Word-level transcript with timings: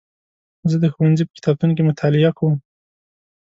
زه 0.69 0.75
د 0.83 0.85
ښوونځي 0.93 1.23
په 1.25 1.33
کتابتون 1.37 1.69
کې 1.75 1.87
مطالعه 1.89 2.31
کوم. 2.37 2.55